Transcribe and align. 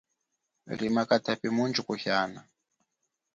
Lima 0.65 1.05
katapi 1.05 1.49
mundji 1.55 1.81
kuhiana. 1.87 2.41